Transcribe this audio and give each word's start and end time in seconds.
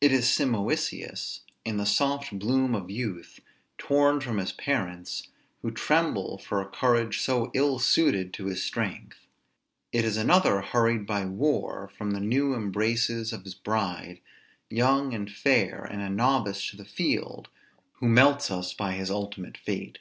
It 0.00 0.10
is 0.10 0.26
Simoisius, 0.28 1.42
in 1.64 1.76
the 1.76 1.86
soft 1.86 2.36
bloom 2.36 2.74
of 2.74 2.90
youth, 2.90 3.38
torn 3.78 4.18
from 4.20 4.38
his 4.38 4.50
parents, 4.50 5.28
who 5.62 5.70
tremble 5.70 6.38
for 6.38 6.60
a 6.60 6.68
courage 6.68 7.20
so 7.20 7.52
ill 7.54 7.78
suited 7.78 8.34
to 8.34 8.46
his 8.46 8.64
strength; 8.64 9.28
it 9.92 10.04
is 10.04 10.16
another 10.16 10.60
hurried 10.60 11.06
by 11.06 11.24
war 11.24 11.88
from 11.96 12.10
the 12.10 12.18
new 12.20 12.52
embraces 12.52 13.32
of 13.32 13.44
his 13.44 13.54
bride, 13.54 14.18
young 14.68 15.14
and 15.14 15.30
fair, 15.30 15.84
and 15.84 16.02
a 16.02 16.08
novice 16.10 16.68
to 16.70 16.76
the 16.76 16.84
field, 16.84 17.48
who 18.00 18.08
melts 18.08 18.50
us 18.50 18.74
by 18.74 18.94
his 18.94 19.08
untimely 19.08 19.52
fate. 19.52 19.98